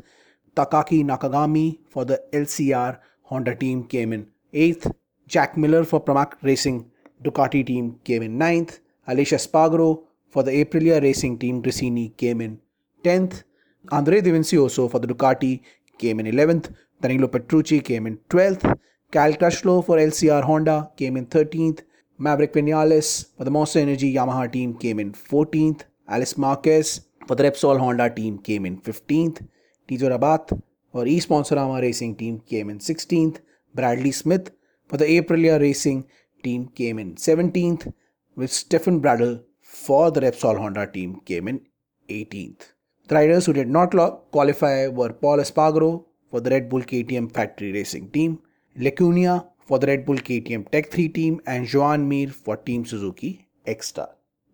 Takaki 0.55 1.05
Nakagami 1.05 1.79
for 1.89 2.05
the 2.05 2.23
LCR 2.33 2.99
Honda 3.25 3.55
team 3.55 3.85
came 3.85 4.13
in 4.13 4.29
eighth. 4.53 4.91
Jack 5.27 5.57
Miller 5.57 5.85
for 5.85 6.03
Pramac 6.03 6.35
Racing 6.43 6.91
Ducati 7.23 7.67
team 7.67 7.99
came 8.05 8.23
in 8.23 8.39
ninth. 8.39 8.81
Aleix 9.09 9.33
Espargaro 9.39 10.05
for 10.31 10.43
the 10.43 10.65
Aprilia 10.65 11.03
Racing 11.03 11.39
team 11.39 11.63
Gresini 11.63 12.17
came 12.17 12.41
in 12.41 12.59
10th. 13.05 13.43
Andre 13.91 14.21
Dovizioso 14.21 14.91
for 14.91 14.99
the 14.99 15.09
Ducati 15.09 15.63
came 15.99 16.21
in 16.21 16.27
11th. 16.27 16.73
Danilo 17.01 17.29
Petrucci 17.29 17.83
came 17.83 18.07
in 18.07 18.19
12th. 18.29 18.79
Cal 19.11 19.33
Crutchlow 19.33 19.85
for 19.85 19.97
LCR 19.97 20.43
Honda 20.45 20.91
came 20.97 21.17
in 21.17 21.27
13th. 21.27 21.81
Maverick 22.19 22.53
Vinales 22.53 23.27
for 23.37 23.45
the 23.45 23.51
Monster 23.51 23.81
Energy 23.81 24.15
Yamaha 24.15 24.51
team 24.53 24.77
came 24.77 25.01
in 25.01 25.13
14th. 25.13 25.83
Alex 26.09 26.37
Marquez 26.37 27.01
for 27.27 27.35
the 27.35 27.45
Repsol 27.45 27.79
Honda 27.79 28.11
team 28.11 28.39
came 28.39 28.67
in 28.67 28.81
15th. 28.81 29.47
Tito 29.89 30.09
Rabat 30.09 30.61
for 30.93 31.05
eSponsorama 31.05 31.81
Racing 31.81 32.17
team 32.17 32.41
came 32.41 32.71
in 32.71 32.79
16th. 32.79 33.39
Bradley 33.75 34.13
Smith 34.13 34.51
for 34.89 34.97
the 34.97 35.05
Aprilia 35.05 35.61
Racing 35.61 36.07
team 36.43 36.69
came 36.69 36.99
in 36.99 37.15
17th, 37.15 37.93
with 38.37 38.53
Stefan 38.53 39.01
Bradl 39.01 39.43
for 39.71 40.11
the 40.11 40.21
Repsol 40.21 40.59
Honda 40.59 40.87
team 40.87 41.21
came 41.25 41.47
in 41.47 41.61
18th. 42.09 42.73
The 43.07 43.15
riders 43.15 43.47
who 43.47 43.53
did 43.53 43.69
not 43.69 43.93
qualify 44.33 44.89
were 44.89 45.13
Pol 45.13 45.39
Espargaro 45.39 46.05
for 46.29 46.41
the 46.41 46.51
Red 46.51 46.69
Bull 46.69 46.83
KTM 46.83 47.33
Factory 47.33 47.73
Racing 47.73 48.11
team, 48.11 48.41
Lecuona 48.77 49.47
for 49.61 49.79
the 49.79 49.87
Red 49.87 50.05
Bull 50.05 50.17
KTM 50.17 50.69
Tech 50.73 50.91
3 50.91 51.09
team, 51.11 51.41
and 51.47 51.67
Joan 51.67 52.09
Mir 52.09 52.29
for 52.29 52.57
Team 52.57 52.85
Suzuki 52.85 53.49
Ecstar. 53.65 54.09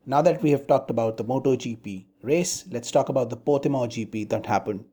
Now 0.05 0.21
that 0.21 0.43
we 0.43 0.51
have 0.51 0.67
talked 0.67 0.91
about 0.91 1.17
the 1.17 1.25
MotoGP 1.25 2.05
race, 2.23 2.65
let's 2.71 2.91
talk 2.91 3.09
about 3.09 3.31
the 3.31 3.39
Portimao 3.39 3.89
GP 3.89 4.29
that 4.29 4.45
happened 4.45 4.85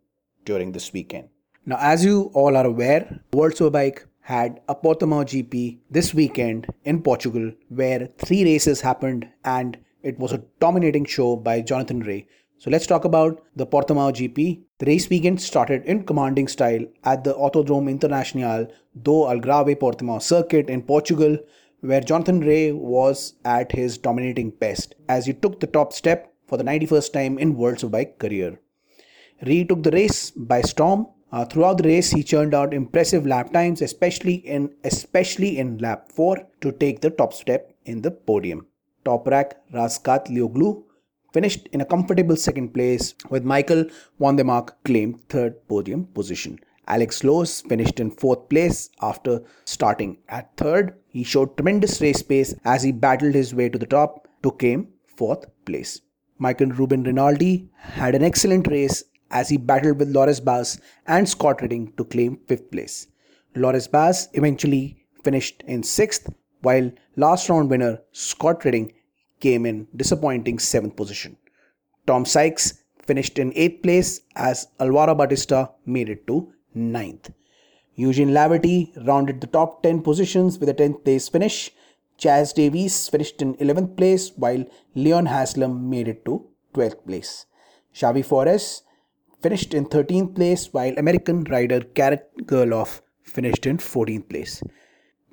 during 0.45 0.71
this 0.71 0.93
weekend. 0.93 1.27
Now, 1.65 1.77
as 1.79 2.03
you 2.05 2.31
all 2.33 2.55
are 2.55 2.65
aware, 2.65 3.19
World 3.33 3.53
Superbike 3.53 4.05
had 4.21 4.61
a 4.69 4.75
Portimao 4.75 5.25
GP 5.25 5.79
this 5.91 6.13
weekend 6.13 6.67
in 6.85 7.01
Portugal 7.01 7.51
where 7.67 8.07
three 8.17 8.45
races 8.45 8.79
happened 8.81 9.27
and 9.43 9.77
it 10.03 10.19
was 10.19 10.33
a 10.33 10.43
dominating 10.59 11.05
show 11.05 11.35
by 11.35 11.61
Jonathan 11.61 12.01
Rea, 12.01 12.27
so 12.63 12.71
let's 12.71 12.87
talk 12.87 13.03
about 13.03 13.41
the 13.57 13.67
Portimao 13.67 14.13
GP. 14.13 14.61
The 14.79 14.85
race 14.85 15.09
weekend 15.09 15.41
started 15.41 15.83
in 15.83 16.05
commanding 16.05 16.47
style 16.47 16.85
at 17.03 17.25
the 17.25 17.33
Autodromo 17.33 17.91
Internacional 17.91 18.71
do 19.01 19.11
Algarve 19.11 19.75
Portimao 19.75 20.21
circuit 20.21 20.69
in 20.69 20.81
Portugal, 20.83 21.37
where 21.81 21.99
Jonathan 21.99 22.39
Rea 22.39 22.71
was 22.71 23.33
at 23.43 23.73
his 23.73 23.97
dominating 23.97 24.51
best 24.51 24.95
as 25.09 25.25
he 25.25 25.33
took 25.33 25.59
the 25.59 25.67
top 25.67 25.91
step 25.91 26.33
for 26.47 26.55
the 26.55 26.63
91st 26.63 27.11
time 27.11 27.37
in 27.37 27.57
World 27.57 27.79
Superbike 27.79 28.17
career. 28.17 28.61
Rea 29.45 29.65
took 29.65 29.83
the 29.83 29.91
race 29.91 30.31
by 30.31 30.61
storm. 30.61 31.07
Uh, 31.33 31.43
throughout 31.43 31.79
the 31.79 31.89
race, 31.89 32.11
he 32.11 32.23
churned 32.23 32.53
out 32.53 32.73
impressive 32.73 33.25
lap 33.25 33.51
times, 33.51 33.81
especially 33.81 34.35
in 34.35 34.73
especially 34.85 35.57
in 35.57 35.79
lap 35.79 36.09
4, 36.13 36.47
to 36.61 36.71
take 36.71 37.01
the 37.01 37.09
top 37.09 37.33
step 37.33 37.73
in 37.83 38.03
the 38.03 38.11
podium. 38.11 38.67
Toprak 39.05 39.53
Razgatlioglu 39.73 40.83
finished 41.33 41.67
in 41.73 41.81
a 41.81 41.85
comfortable 41.85 42.35
second 42.35 42.73
place 42.73 43.15
with 43.29 43.43
Michael 43.43 43.85
van 44.19 44.35
der 44.35 44.43
Mark 44.43 44.83
claimed 44.83 45.27
third 45.29 45.67
podium 45.67 46.05
position. 46.05 46.59
Alex 46.87 47.23
Lowes 47.23 47.61
finished 47.61 47.99
in 47.99 48.11
fourth 48.11 48.49
place 48.49 48.89
after 49.01 49.41
starting 49.65 50.17
at 50.29 50.55
third. 50.57 50.93
He 51.07 51.23
showed 51.23 51.55
tremendous 51.55 52.01
race 52.01 52.21
pace 52.21 52.53
as 52.65 52.83
he 52.83 52.91
battled 52.91 53.33
his 53.33 53.55
way 53.55 53.69
to 53.69 53.79
the 53.79 53.85
top 53.85 54.27
to 54.43 54.51
claim 54.51 54.89
fourth 55.05 55.45
place. 55.65 56.01
Michael 56.39 56.67
Ruben 56.67 57.03
Rinaldi 57.03 57.69
had 57.77 58.15
an 58.15 58.23
excellent 58.23 58.67
race 58.67 59.03
as 59.31 59.49
he 59.49 59.57
battled 59.57 59.99
with 59.99 60.09
Loris 60.09 60.39
Baz 60.39 60.79
and 61.07 61.27
Scott 61.27 61.61
Redding 61.61 61.93
to 61.97 62.05
claim 62.05 62.39
fifth 62.47 62.69
place. 62.69 63.07
Loris 63.55 63.87
Baz 63.87 64.29
eventually 64.33 65.05
finished 65.23 65.63
in 65.67 65.83
sixth, 65.83 66.29
while 66.63 66.89
last 67.23 67.49
round 67.49 67.69
winner 67.69 67.93
Scott 68.11 68.65
Redding 68.65 68.91
came 69.39 69.65
in 69.65 69.87
disappointing 69.95 70.57
7th 70.57 70.95
position. 70.95 71.37
Tom 72.07 72.25
Sykes 72.25 72.65
finished 73.07 73.37
in 73.37 73.51
8th 73.51 73.83
place 73.83 74.11
as 74.35 74.67
Alvaro 74.79 75.15
Bautista 75.15 75.71
made 75.85 76.09
it 76.09 76.25
to 76.27 76.51
9th. 76.75 77.31
Eugene 77.95 78.29
Laverty 78.29 78.77
rounded 79.07 79.41
the 79.41 79.47
top 79.47 79.83
10 79.83 80.01
positions 80.01 80.57
with 80.57 80.69
a 80.69 80.73
10th 80.73 81.03
place 81.03 81.27
finish. 81.29 81.71
Chaz 82.17 82.53
Davies 82.53 83.09
finished 83.09 83.41
in 83.41 83.55
11th 83.55 83.95
place 83.97 84.31
while 84.35 84.63
Leon 84.95 85.27
Haslam 85.27 85.89
made 85.89 86.07
it 86.07 86.23
to 86.25 86.47
12th 86.73 87.05
place. 87.05 87.45
Xavi 87.93 88.25
Forés 88.25 88.81
finished 89.41 89.73
in 89.73 89.85
13th 89.85 90.35
place 90.35 90.69
while 90.71 90.97
American 90.97 91.43
rider 91.43 91.81
Garrett 91.81 92.31
Gerloff 92.45 93.01
finished 93.23 93.65
in 93.65 93.77
14th 93.77 94.29
place. 94.29 94.63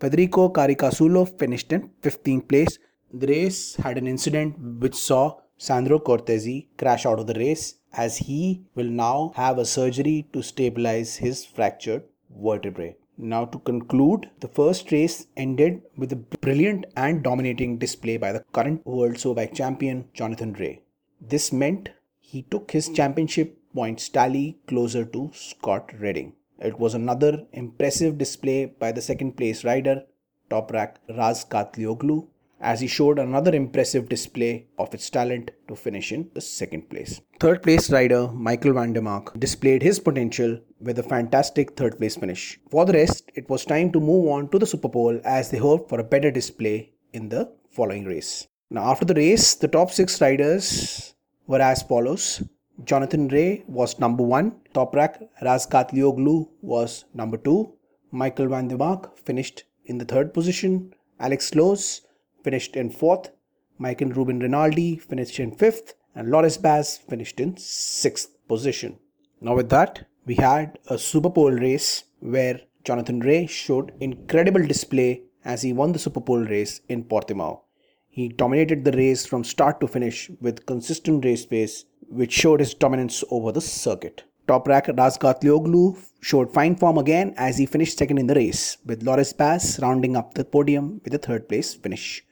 Federico 0.00 0.48
Caricasulo 0.48 1.26
finished 1.38 1.72
in 1.72 1.90
15th 2.02 2.48
place 2.48 2.78
the 3.12 3.26
race 3.26 3.76
had 3.76 3.98
an 3.98 4.06
incident 4.06 4.58
which 4.82 4.94
saw 4.94 5.36
Sandro 5.58 5.98
Cortese 5.98 6.68
crash 6.78 7.04
out 7.04 7.18
of 7.18 7.26
the 7.26 7.34
race 7.34 7.74
as 7.92 8.16
he 8.16 8.62
will 8.74 8.88
now 8.88 9.32
have 9.36 9.58
a 9.58 9.66
surgery 9.66 10.26
to 10.32 10.42
stabilize 10.42 11.16
his 11.16 11.44
fractured 11.44 12.04
vertebrae. 12.34 12.96
Now, 13.18 13.44
to 13.44 13.58
conclude, 13.58 14.30
the 14.40 14.48
first 14.48 14.90
race 14.90 15.26
ended 15.36 15.82
with 15.98 16.12
a 16.12 16.16
brilliant 16.16 16.86
and 16.96 17.22
dominating 17.22 17.76
display 17.76 18.16
by 18.16 18.32
the 18.32 18.44
current 18.52 18.86
World 18.86 19.16
Superbike 19.16 19.54
champion 19.54 20.08
Jonathan 20.14 20.54
Rea. 20.54 20.80
This 21.20 21.52
meant 21.52 21.90
he 22.20 22.42
took 22.42 22.70
his 22.70 22.88
championship 22.88 23.58
points 23.74 24.08
tally 24.08 24.58
closer 24.66 25.04
to 25.04 25.30
Scott 25.34 25.92
Redding. 26.00 26.32
It 26.60 26.78
was 26.78 26.94
another 26.94 27.46
impressive 27.52 28.18
display 28.18 28.66
by 28.66 28.92
the 28.92 29.00
second 29.00 29.36
place 29.36 29.64
rider, 29.64 30.04
Toprak 30.50 30.96
Raz 31.16 31.44
Razgatlioglu, 31.44 32.26
as 32.60 32.80
he 32.80 32.86
showed 32.86 33.18
another 33.18 33.54
impressive 33.54 34.08
display 34.10 34.66
of 34.78 34.92
its 34.92 35.08
talent 35.08 35.50
to 35.68 35.74
finish 35.74 36.12
in 36.12 36.28
the 36.34 36.40
second 36.42 36.90
place. 36.90 37.20
Third 37.38 37.62
place 37.62 37.90
rider 37.90 38.28
Michael 38.28 38.74
van 38.74 38.92
der 38.92 39.00
Mark 39.00 39.32
displayed 39.40 39.82
his 39.82 39.98
potential 39.98 40.60
with 40.80 40.98
a 40.98 41.02
fantastic 41.02 41.76
third 41.78 41.96
place 41.98 42.16
finish. 42.16 42.60
For 42.70 42.84
the 42.84 42.92
rest, 42.92 43.30
it 43.34 43.48
was 43.48 43.64
time 43.64 43.90
to 43.92 44.00
move 44.00 44.28
on 44.28 44.50
to 44.50 44.58
the 44.58 44.66
Super 44.66 44.90
Pole 44.90 45.18
as 45.24 45.50
they 45.50 45.58
hoped 45.58 45.88
for 45.88 45.98
a 45.98 46.04
better 46.04 46.30
display 46.30 46.92
in 47.14 47.30
the 47.30 47.50
following 47.70 48.04
race. 48.04 48.46
Now, 48.68 48.90
after 48.90 49.06
the 49.06 49.14
race, 49.14 49.54
the 49.54 49.68
top 49.68 49.90
six 49.90 50.20
riders 50.20 51.14
were 51.46 51.60
as 51.60 51.82
follows. 51.82 52.42
Jonathan 52.84 53.28
Rea 53.28 53.62
was 53.66 53.98
number 53.98 54.22
one. 54.22 54.52
Toprak 54.74 55.28
Razgatlioglu 55.42 56.48
was 56.62 57.04
number 57.14 57.36
two. 57.36 57.74
Michael 58.10 58.48
van 58.48 58.68
der 58.68 58.76
Mark 58.76 59.16
finished 59.18 59.64
in 59.84 59.98
the 59.98 60.04
third 60.04 60.32
position. 60.32 60.94
Alex 61.18 61.54
Lowes 61.54 62.02
finished 62.42 62.76
in 62.76 62.90
fourth. 62.90 63.30
Michael 63.78 64.10
Ruben 64.10 64.40
Rinaldi 64.40 64.96
finished 64.96 65.38
in 65.38 65.52
fifth. 65.52 65.94
And 66.14 66.30
Loris 66.30 66.56
Baz 66.56 66.98
finished 66.98 67.38
in 67.38 67.56
sixth 67.56 68.30
position. 68.48 68.98
Now, 69.40 69.54
with 69.54 69.68
that, 69.70 70.06
we 70.26 70.34
had 70.34 70.78
a 70.88 70.98
Super 70.98 71.30
Pole 71.30 71.52
race 71.52 72.04
where 72.18 72.60
Jonathan 72.84 73.20
Rea 73.20 73.46
showed 73.46 73.92
incredible 74.00 74.66
display 74.66 75.22
as 75.44 75.62
he 75.62 75.72
won 75.72 75.92
the 75.92 75.98
Super 75.98 76.20
Pole 76.20 76.44
race 76.44 76.80
in 76.88 77.04
Portimao. 77.04 77.60
He 78.08 78.28
dominated 78.28 78.84
the 78.84 78.92
race 78.92 79.24
from 79.24 79.44
start 79.44 79.80
to 79.80 79.86
finish 79.86 80.30
with 80.40 80.66
consistent 80.66 81.24
race 81.24 81.46
pace, 81.46 81.84
which 82.10 82.32
showed 82.32 82.60
his 82.60 82.74
dominance 82.74 83.22
over 83.30 83.52
the 83.52 83.60
circuit. 83.60 84.24
Top 84.46 84.66
Toprak 84.66 84.86
Razgatlioglu 84.96 85.96
showed 86.20 86.52
fine 86.52 86.74
form 86.74 86.98
again 86.98 87.34
as 87.36 87.58
he 87.58 87.66
finished 87.66 87.96
second 87.96 88.18
in 88.18 88.26
the 88.26 88.34
race, 88.34 88.78
with 88.84 89.04
Loris 89.04 89.32
Baz 89.32 89.78
rounding 89.80 90.16
up 90.16 90.34
the 90.34 90.44
podium 90.44 91.00
with 91.04 91.14
a 91.14 91.18
third 91.18 91.48
place 91.48 91.74
finish. 91.74 92.24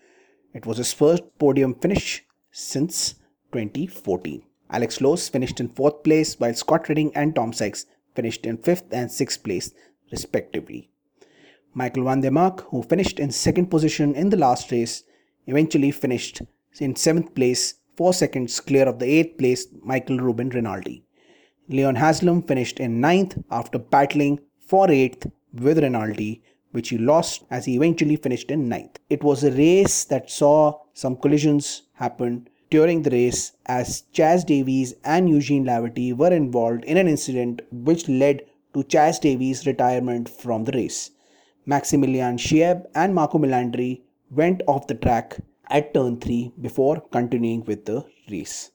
It 0.52 0.66
was 0.66 0.78
his 0.78 0.92
first 0.92 1.23
podium 1.38 1.75
finish 1.75 2.25
since 2.50 3.14
2014. 3.52 4.42
Alex 4.70 5.00
Lowes 5.00 5.28
finished 5.28 5.61
in 5.61 5.68
fourth 5.68 6.02
place, 6.02 6.38
while 6.40 6.54
Scott 6.54 6.88
Redding 6.88 7.12
and 7.14 7.35
Tom 7.35 7.52
Sykes 7.52 7.87
finished 8.14 8.44
in 8.44 8.58
fifth 8.58 8.92
and 8.92 9.11
sixth 9.11 9.42
place, 9.44 9.73
respectively. 10.11 10.90
Michael 11.73 12.04
van 12.04 12.20
der 12.20 12.32
Mark, 12.32 12.62
who 12.70 12.82
finished 12.82 13.20
in 13.20 13.30
second 13.30 13.68
position 13.70 14.14
in 14.14 14.30
the 14.30 14.37
last 14.37 14.73
race, 14.73 15.04
eventually 15.47 15.92
finished 15.92 16.42
in 16.80 16.97
seventh 16.97 17.35
place, 17.35 17.75
four 17.98 18.12
seconds 18.14 18.60
clear 18.60 18.86
of 18.88 18.98
the 19.00 19.10
eighth 19.16 19.38
place 19.38 19.66
Michael 19.82 20.18
Ruben 20.18 20.50
Rinaldi. 20.50 21.02
Leon 21.68 21.96
Haslam 21.96 22.42
finished 22.42 22.78
in 22.78 23.00
ninth 23.00 23.36
after 23.50 23.78
battling 23.78 24.38
for 24.70 24.90
eighth 24.90 25.26
with 25.52 25.78
Rinaldi 25.78 26.42
which 26.72 26.90
he 26.90 26.98
lost 26.98 27.44
as 27.50 27.64
he 27.64 27.74
eventually 27.76 28.16
finished 28.16 28.50
in 28.50 28.68
ninth. 28.68 28.98
It 29.10 29.24
was 29.24 29.42
a 29.42 29.50
race 29.50 30.04
that 30.04 30.30
saw 30.30 30.78
some 30.92 31.16
collisions 31.16 31.82
happen 31.94 32.48
during 32.70 33.02
the 33.02 33.10
race 33.10 33.52
as 33.66 34.04
Chaz 34.12 34.44
Davies 34.44 34.94
and 35.04 35.28
Eugene 35.28 35.64
Laverty 35.64 36.14
were 36.14 36.32
involved 36.32 36.84
in 36.84 36.98
an 36.98 37.08
incident 37.08 37.62
which 37.72 38.08
led 38.08 38.42
to 38.74 38.84
Chaz 38.84 39.20
Davies' 39.20 39.66
retirement 39.66 40.28
from 40.28 40.64
the 40.64 40.72
race. 40.72 41.10
Maximilian 41.66 42.36
Scheib 42.36 42.84
and 42.94 43.14
Marco 43.14 43.38
Melandri 43.38 44.02
went 44.30 44.62
off 44.66 44.86
the 44.86 44.94
track 44.94 45.38
at 45.70 45.92
turn 45.94 46.18
3 46.20 46.52
before 46.60 47.00
continuing 47.10 47.64
with 47.64 47.84
the 47.84 48.04
race. 48.30 48.70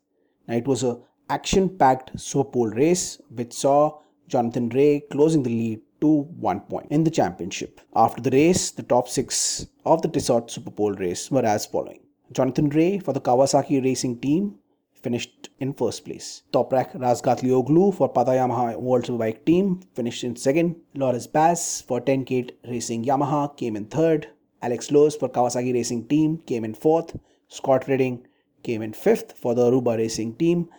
Now 0.48 0.56
it 0.56 0.68
was 0.68 0.84
a 0.84 1.00
action-packed 1.30 2.20
Super 2.20 2.50
Pole 2.52 2.72
race 2.72 3.22
which 3.30 3.54
saw 3.54 4.00
Jonathan 4.28 4.70
Rea 4.70 5.02
closing 5.12 5.44
the 5.44 5.50
lead 5.50 5.82
to 6.02 6.24
one 6.50 6.60
point 6.62 6.88
in 6.92 7.04
the 7.04 7.12
championship. 7.12 7.80
After 7.96 8.22
the 8.22 8.32
race, 8.32 8.72
the 8.72 8.84
top 8.84 9.08
six 9.08 9.68
of 9.86 10.02
the 10.02 10.10
Tissot 10.10 10.52
Super 10.52 10.72
Pole 10.72 10.94
race 10.94 11.32
were 11.32 11.46
as 11.46 11.66
following. 11.66 12.02
Jonathan 12.32 12.70
Rea 12.70 13.00
for 13.00 13.14
the 13.14 13.22
Kawasaki 13.22 13.84
Racing 13.84 14.20
Team 14.20 14.56
finished 15.02 15.50
in 15.60 15.74
first 15.74 16.06
place. 16.06 16.44
Toprak 16.52 16.96
Razgatlioglu 16.96 17.94
for 17.94 18.10
Pata 18.10 18.32
Yamaha 18.32 18.80
World 18.80 19.04
Superbike 19.06 19.46
Team 19.46 19.82
finished 19.94 20.24
in 20.24 20.36
second. 20.36 20.76
Loris 20.96 21.28
Baz 21.28 21.82
for 21.82 22.00
Ten 22.02 22.26
Kate 22.26 22.58
Racing 22.68 23.06
Yamaha 23.06 23.56
came 23.56 23.76
in 23.76 23.86
third. 23.86 24.28
Alex 24.64 24.92
Lowes 24.92 25.16
for 25.16 25.30
Kawasaki 25.30 25.74
Racing 25.74 26.08
Team 26.08 26.38
came 26.48 26.64
in 26.64 26.74
fourth. 26.74 27.16
Scott 27.50 27.88
Redding 27.88 28.26
came 28.64 28.82
in 28.82 28.94
fifth 28.94 29.34
for 29.38 29.54
the 29.54 29.62
Aruba 29.70 29.98
Racing 29.98 30.36
Team. 30.36 30.70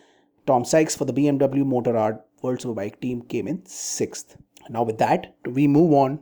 Tom 0.47 0.65
Sykes 0.65 0.95
for 0.95 1.05
the 1.05 1.13
BMW 1.13 1.63
Motorrad 1.63 2.19
World 2.41 2.59
Superbike 2.59 2.99
Team 2.99 3.21
came 3.21 3.47
in 3.47 3.63
sixth. 3.65 4.37
Now, 4.69 4.81
with 4.83 4.97
that, 4.97 5.35
we 5.45 5.67
move 5.67 5.93
on 5.93 6.19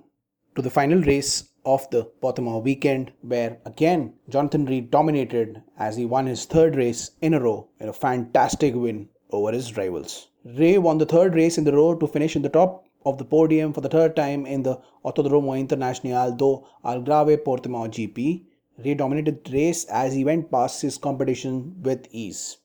to 0.56 0.62
the 0.62 0.70
final 0.70 1.02
race 1.02 1.50
of 1.66 1.90
the 1.92 2.12
Portimao 2.22 2.62
weekend, 2.62 3.14
where 3.22 3.58
again 3.66 4.14
Jonathan 4.30 4.66
Rea 4.66 4.82
dominated 4.82 5.62
as 5.80 5.96
he 5.96 6.06
won 6.06 6.26
his 6.26 6.46
third 6.46 6.76
race 6.76 7.12
in 7.22 7.34
a 7.34 7.40
row 7.40 7.70
in 7.80 7.88
a 7.88 7.94
fantastic 7.94 8.76
win 8.76 9.08
over 9.32 9.54
his 9.54 9.78
rivals. 9.78 10.28
Rea 10.44 10.78
won 10.78 10.98
the 10.98 11.06
third 11.06 11.34
race 11.36 11.58
in 11.58 11.64
the 11.64 11.72
row 11.74 11.96
to 11.96 12.08
finish 12.08 12.36
in 12.36 12.42
the 12.42 12.50
top 12.50 12.84
of 13.06 13.18
the 13.18 13.26
podium 13.26 13.74
for 13.74 13.82
the 13.82 13.90
third 13.90 14.16
time 14.16 14.46
in 14.46 14.64
the 14.64 14.80
Autodromo 15.06 15.54
Internacional 15.60 16.38
do 16.38 16.66
Algarve 16.84 17.38
Portimao 17.44 17.88
GP. 17.88 18.44
Rea 18.84 18.96
dominated 18.96 19.44
the 19.44 19.52
race 19.52 19.86
as 19.86 20.14
he 20.14 20.24
went 20.24 20.52
past 20.52 20.82
his 20.82 20.98
competition 20.98 21.76
with 21.82 22.08
ease. 22.12 22.58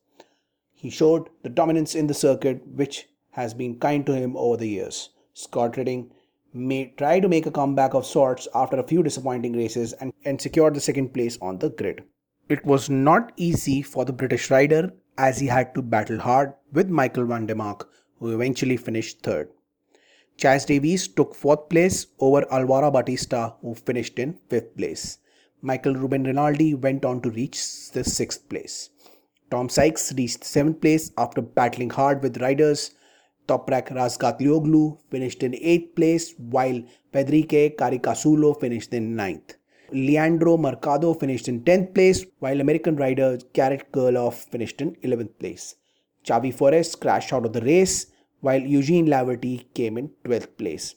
He 0.75 0.91
showed 0.91 1.29
the 1.43 1.49
dominance 1.49 1.95
in 1.95 2.07
the 2.07 2.15
circuit 2.15 2.67
which 2.67 3.09
has 3.33 3.53
been 3.55 3.79
kind 3.79 4.07
to 4.07 4.15
him 4.15 4.37
over 4.37 4.57
the 4.57 4.69
years. 4.69 5.11
Scott 5.35 5.77
Redding 5.77 6.11
may 6.55 6.93
try 6.97 7.21
to 7.21 7.29
make 7.29 7.47
a 7.47 7.51
comeback 7.51 7.95
of 7.95 8.07
sorts 8.07 8.49
after 8.55 8.79
a 8.79 8.87
few 8.87 9.03
disappointing 9.03 9.53
races 9.53 9.93
and, 9.95 10.13
and 10.25 10.41
secured 10.41 10.75
the 10.75 10.81
second 10.81 11.13
place 11.13 11.39
on 11.43 11.59
the 11.59 11.71
grid. 11.71 12.05
It 12.49 12.65
was 12.65 12.89
not 12.89 13.33
easy 13.37 13.83
for 13.83 14.05
the 14.05 14.13
British 14.13 14.51
rider 14.51 14.93
as 15.19 15.39
he 15.39 15.49
had 15.49 15.75
to 15.75 15.83
battle 15.83 16.19
hard 16.19 16.55
with 16.73 16.89
Michael 16.89 17.27
van 17.27 17.47
der 17.47 17.55
Mark, 17.55 17.89
who 18.19 18.35
eventually 18.35 18.77
finished 18.77 19.21
third. 19.23 19.51
Chaz 20.39 20.67
Davies 20.67 21.09
took 21.09 21.35
fourth 21.35 21.69
place 21.69 22.07
over 22.21 22.47
Alvaro 22.53 22.93
Bautista, 22.93 23.55
who 23.61 23.75
finished 23.75 24.21
in 24.21 24.39
fifth 24.49 24.77
place. 24.77 25.19
Michael 25.63 25.95
Ruben 25.95 26.23
Rinaldi 26.23 26.75
went 26.75 27.05
on 27.05 27.21
to 27.23 27.31
reach 27.31 27.91
the 27.91 28.05
sixth 28.05 28.49
place. 28.49 28.91
Tom 29.51 29.69
Sykes 29.69 30.13
reached 30.17 30.45
seventh 30.45 30.81
place 30.81 31.11
after 31.19 31.43
battling 31.43 31.91
hard 31.91 32.23
with 32.23 32.41
riders 32.41 32.93
Toprak 33.49 33.89
Razgatlioglu 33.97 34.99
finished 35.11 35.43
in 35.43 35.53
8th 35.53 35.95
place 35.97 36.35
while 36.37 36.83
Federico 37.13 37.71
Caricasulo 37.71 38.61
finished 38.61 38.93
in 38.93 39.17
ninth. 39.17 39.55
Leandro 39.91 40.57
Mercado 40.59 41.15
finished 41.15 41.49
in 41.49 41.63
10th 41.63 41.95
place 41.95 42.25
while 42.41 42.61
American 42.61 42.95
rider 42.95 43.39
Garrett 43.55 43.91
Gerloff 43.91 44.45
finished 44.53 44.83
in 44.83 44.95
11th 44.97 45.39
place. 45.39 45.77
Xavi 46.25 46.55
Forés 46.55 47.01
crashed 47.01 47.33
out 47.33 47.47
of 47.47 47.55
the 47.55 47.63
race 47.63 48.07
while 48.41 48.61
Eugene 48.61 49.07
Laverty 49.07 49.67
came 49.75 49.99
in 49.99 50.11
12th 50.25 50.57
place. 50.57 50.95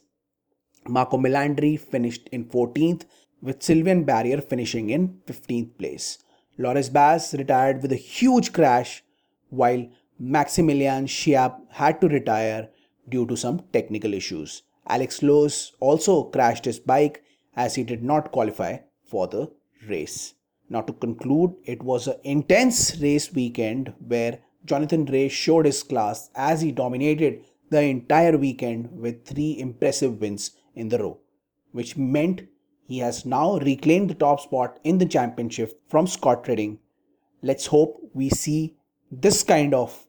Marco 0.88 1.16
Melandri 1.16 1.78
finished 1.78 2.28
in 2.32 2.44
14th 2.44 3.04
with 3.40 3.62
Sylvain 3.62 4.04
Barrier 4.04 4.40
finishing 4.40 4.90
in 4.90 5.20
15th 5.26 5.76
place. 5.78 6.18
Loris 6.58 6.88
Baz 6.88 7.34
retired 7.36 7.82
with 7.82 7.92
a 7.92 7.96
huge 7.96 8.52
crash 8.52 9.02
while 9.50 9.88
Maximilian 10.18 11.06
Scheib 11.06 11.54
had 11.70 12.00
to 12.00 12.08
retire 12.08 12.68
due 13.08 13.26
to 13.26 13.36
some 13.36 13.62
technical 13.72 14.14
issues. 14.14 14.62
Alex 14.86 15.22
Lowes 15.22 15.72
also 15.80 16.24
crashed 16.24 16.64
his 16.64 16.78
bike 16.78 17.22
as 17.56 17.74
he 17.74 17.84
did 17.84 18.02
not 18.02 18.32
qualify 18.32 18.78
for 19.04 19.26
the 19.26 19.50
race. 19.88 20.34
Now, 20.68 20.80
to 20.82 20.92
conclude, 20.92 21.54
it 21.64 21.82
was 21.82 22.06
an 22.06 22.16
intense 22.24 22.96
race 23.00 23.32
weekend 23.32 23.92
where 23.98 24.38
Jonathan 24.64 25.04
Rea 25.06 25.28
showed 25.28 25.66
his 25.66 25.82
class 25.82 26.30
as 26.34 26.60
he 26.60 26.72
dominated 26.72 27.44
the 27.70 27.82
entire 27.82 28.36
weekend 28.36 28.90
with 28.92 29.24
three 29.24 29.58
impressive 29.58 30.20
wins 30.20 30.52
in 30.74 30.88
the 30.88 30.98
row, 30.98 31.18
which 31.72 31.96
meant 31.96 32.42
he 32.86 32.98
has 32.98 33.24
now 33.24 33.58
reclaimed 33.58 34.10
the 34.10 34.14
top 34.14 34.40
spot 34.40 34.78
in 34.84 34.98
the 34.98 35.06
championship 35.06 35.80
from 35.88 36.06
Scott 36.06 36.46
Redding. 36.46 36.78
Let's 37.42 37.66
hope 37.66 37.98
we 38.12 38.28
see 38.28 38.76
this 39.10 39.42
kind 39.42 39.74
of 39.74 40.06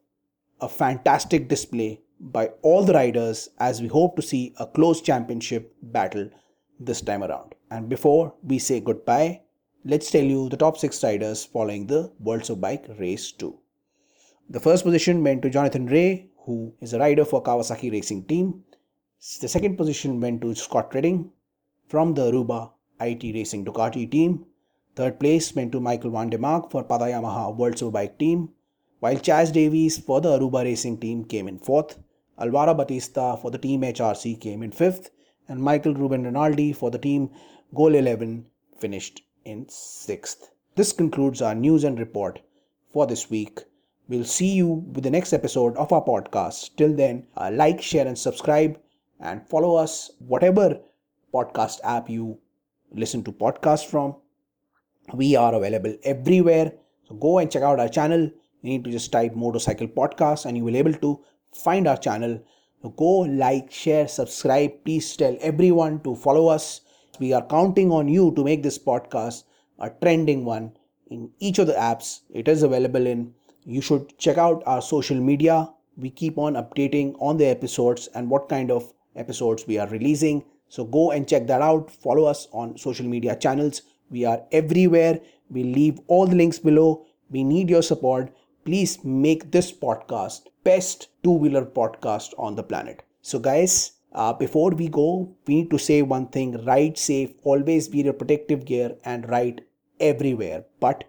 a 0.61 0.69
fantastic 0.69 1.47
display 1.47 2.01
by 2.19 2.47
all 2.61 2.83
the 2.83 2.93
riders 2.93 3.49
as 3.59 3.81
we 3.81 3.87
hope 3.87 4.15
to 4.15 4.21
see 4.21 4.53
a 4.57 4.67
close 4.67 5.01
championship 5.01 5.73
battle 5.81 6.29
this 6.79 7.01
time 7.01 7.23
around. 7.23 7.55
And 7.71 7.89
before 7.89 8.33
we 8.43 8.59
say 8.59 8.79
goodbye, 8.79 9.41
let's 9.83 10.11
tell 10.11 10.23
you 10.23 10.49
the 10.49 10.57
top 10.57 10.77
6 10.77 11.03
riders 11.03 11.43
following 11.43 11.87
the 11.87 12.11
World 12.19 12.43
Superbike 12.43 12.99
Race 12.99 13.31
2. 13.31 13.57
The 14.49 14.60
first 14.60 14.84
position 14.84 15.23
went 15.23 15.41
to 15.41 15.49
Jonathan 15.49 15.86
Rea, 15.88 16.29
who 16.45 16.73
is 16.82 16.93
a 16.93 16.99
rider 16.99 17.25
for 17.25 17.41
Kawasaki 17.41 17.91
Racing 17.91 18.25
Team. 18.25 18.63
The 19.41 19.47
second 19.47 19.77
position 19.77 20.19
went 20.19 20.41
to 20.41 20.53
Scott 20.56 20.93
Redding 20.93 21.32
from 21.88 22.13
the 22.13 22.32
Aruba 22.32 22.71
IT 22.99 23.23
Racing 23.34 23.65
Ducati 23.65 24.10
team. 24.12 24.45
Third 24.95 25.19
place 25.19 25.56
went 25.56 25.71
to 25.71 25.79
Michael 25.79 26.12
van 26.12 26.29
der 26.29 26.38
Mark 26.38 26.69
for 26.71 26.84
Pata 26.84 27.06
Yamaha 27.06 27.56
World 27.56 27.75
Superbike 27.75 28.17
team 28.19 28.49
while 29.03 29.15
Chaz 29.17 29.51
Davies 29.51 29.97
for 29.97 30.21
the 30.21 30.29
Aruba 30.39 30.63
Racing 30.63 30.97
team 30.97 31.25
came 31.25 31.49
in 31.49 31.60
fourth, 31.60 31.97
Alvaro 32.39 32.73
Bautista 32.73 33.36
for 33.41 33.51
the 33.51 33.58
Team 33.58 33.82
HRC 33.82 34.39
came 34.39 34.63
in 34.63 34.71
fifth, 34.71 35.10
and 35.49 35.62
Michael 35.62 35.93
Ruben 35.93 36.23
Rinaldi 36.23 36.71
for 36.71 36.89
the 36.89 36.97
Team 36.97 37.29
GoEleven 37.75 38.45
finished 38.79 39.21
in 39.43 39.65
sixth. 39.67 40.51
This 40.75 40.93
concludes 40.93 41.41
our 41.41 41.53
news 41.53 41.84
and 41.84 41.99
report 41.99 42.39
for 42.93 43.06
this 43.06 43.29
week. 43.29 43.60
We'll 44.07 44.25
see 44.25 44.53
you 44.53 44.67
with 44.67 45.03
the 45.03 45.11
next 45.11 45.33
episode 45.33 45.75
of 45.77 45.91
our 45.91 46.03
podcast. 46.03 46.75
Till 46.77 46.93
then, 46.95 47.27
uh, 47.37 47.49
like, 47.53 47.81
share, 47.81 48.07
and 48.07 48.17
subscribe, 48.17 48.79
and 49.19 49.47
follow 49.47 49.75
us 49.75 50.11
whatever 50.19 50.79
podcast 51.33 51.79
app 51.83 52.09
you 52.09 52.37
listen 52.93 53.23
to 53.23 53.31
podcasts 53.31 53.85
from. 53.85 54.15
We 55.13 55.35
are 55.35 55.53
available 55.53 55.95
everywhere. 56.03 56.73
So 57.07 57.15
go 57.15 57.39
and 57.39 57.51
check 57.51 57.63
out 57.63 57.79
our 57.79 57.89
channel 57.89 58.29
you 58.63 58.69
need 58.71 58.83
to 58.85 58.91
just 58.91 59.11
type 59.11 59.35
motorcycle 59.35 59.87
podcast 59.87 60.45
and 60.45 60.57
you 60.57 60.63
will 60.63 60.73
be 60.73 60.79
able 60.79 60.93
to 60.93 61.19
find 61.53 61.87
our 61.87 61.97
channel 61.97 62.41
So 62.81 62.89
go 62.89 63.11
like 63.41 63.71
share 63.71 64.07
subscribe 64.07 64.71
please 64.85 65.15
tell 65.15 65.37
everyone 65.49 65.99
to 66.05 66.15
follow 66.15 66.47
us 66.47 66.81
we 67.19 67.31
are 67.33 67.45
counting 67.53 67.91
on 67.91 68.07
you 68.07 68.33
to 68.35 68.43
make 68.43 68.63
this 68.63 68.79
podcast 68.79 69.43
a 69.79 69.89
trending 69.89 70.43
one 70.45 70.71
in 71.07 71.29
each 71.39 71.59
of 71.59 71.67
the 71.67 71.77
apps 71.91 72.21
it 72.41 72.47
is 72.47 72.63
available 72.63 73.05
in 73.13 73.33
you 73.65 73.82
should 73.82 74.17
check 74.17 74.38
out 74.38 74.63
our 74.65 74.82
social 74.82 75.19
media. 75.19 75.69
We 75.97 76.10
keep 76.10 76.38
on 76.38 76.54
updating 76.54 77.15
on 77.19 77.38
the 77.38 77.45
episodes 77.45 78.08
and 78.15 78.30
what 78.30 78.49
kind 78.49 78.71
of 78.71 78.93
episodes 79.15 79.67
we 79.67 79.78
are 79.78 79.88
releasing. 79.88 80.43
So 80.69 80.84
go 80.86 81.12
and 81.12 81.28
check 81.28 81.47
that 81.47 81.62
out. 81.62 81.91
Follow 81.91 82.26
us 82.26 82.47
on 82.52 82.78
social 82.78 83.06
media 83.06 83.36
channels. 83.36 83.84
We 84.10 84.26
are 84.26 84.41
everywhere. 84.52 85.19
We 85.49 85.63
leave 85.63 85.99
all 86.08 86.26
the 86.26 86.36
links 86.36 86.60
below. 86.60 87.06
We 87.30 87.43
need 87.43 87.69
your 87.69 87.84
support. 87.84 88.34
Please 88.65 89.04
make 89.04 89.52
this 89.52 89.71
podcast 89.71 90.47
best 90.63 91.10
two-wheeler 91.23 91.65
podcast 91.65 92.34
on 92.38 92.56
the 92.56 92.63
planet. 92.63 93.04
So 93.21 93.38
guys, 93.38 93.93
uh, 94.13 94.34
before 94.34 94.71
we 94.71 94.88
go, 94.88 95.36
we 95.47 95.56
need 95.56 95.71
to 95.71 95.78
say 95.78 96.02
one 96.02 96.28
thing, 96.28 96.63
ride 96.65 96.97
safe, 96.97 97.34
always 97.43 97.89
wear 97.89 98.06
your 98.06 98.13
protective 98.13 98.65
gear 98.65 98.95
and 99.04 99.30
ride 99.30 99.63
everywhere, 99.99 100.65
but 100.80 101.04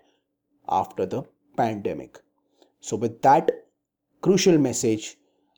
after 0.69 1.07
the 1.07 1.23
pandemic. 1.57 2.24
So 2.85 2.97
with 2.99 3.23
that 3.23 3.51
crucial 4.21 4.59
message, 4.59 5.17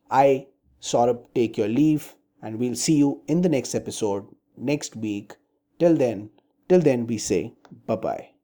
I 0.08 0.46
Saurabh 0.80 1.24
take 1.34 1.58
your 1.58 1.66
leave 1.66 2.14
and 2.40 2.60
we'll 2.60 2.76
see 2.76 2.94
you 2.94 3.22
in 3.26 3.42
the 3.42 3.48
next 3.48 3.74
episode 3.74 4.28
next 4.56 4.94
week. 4.94 5.34
Till 5.80 5.96
then, 5.96 6.30
till 6.68 6.80
then 6.80 7.04
we 7.08 7.18
say 7.18 7.52
bye-bye. 7.88 8.35